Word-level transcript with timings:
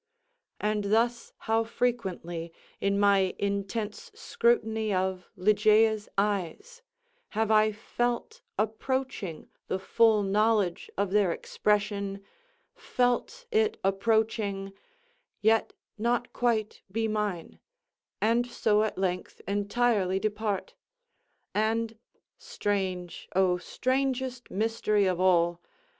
And 0.59 0.85
thus 0.85 1.31
how 1.45 1.63
frequently, 1.63 2.51
in 2.79 2.99
my 2.99 3.35
intense 3.37 4.09
scrutiny 4.15 4.91
of 4.91 5.29
Ligeia's 5.35 6.09
eyes, 6.17 6.81
have 7.37 7.51
I 7.51 7.71
felt 7.71 8.41
approaching 8.57 9.47
the 9.67 9.77
full 9.77 10.23
knowledge 10.23 10.89
of 10.97 11.11
their 11.11 11.31
expression—felt 11.31 13.45
it 13.51 13.77
approaching—yet 13.83 15.73
not 15.99 16.33
quite 16.33 16.81
be 16.91 17.07
mine—and 17.07 18.47
so 18.49 18.81
at 18.81 18.97
length 18.97 19.39
entirely 19.47 20.17
depart! 20.17 20.73
And 21.53 21.95
(strange, 22.39 23.29
oh 23.35 23.59
strangest 23.59 24.49
mystery 24.49 25.05
of 25.05 25.19
all!) 25.19 25.61